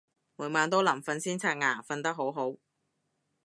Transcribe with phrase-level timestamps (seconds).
[0.35, 2.55] 每晚都臨瞓先刷牙，瞓得好好